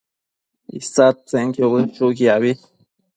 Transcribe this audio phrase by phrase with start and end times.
[0.79, 2.51] isadtsenquio bëshuquiabi